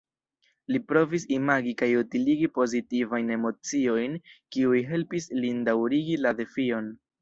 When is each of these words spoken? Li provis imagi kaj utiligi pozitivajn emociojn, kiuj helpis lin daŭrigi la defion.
Li 0.75 0.79
provis 0.91 1.25
imagi 1.35 1.73
kaj 1.81 1.91
utiligi 1.99 2.51
pozitivajn 2.57 3.31
emociojn, 3.37 4.19
kiuj 4.57 4.85
helpis 4.93 5.33
lin 5.45 5.65
daŭrigi 5.73 6.23
la 6.27 6.39
defion. 6.45 6.95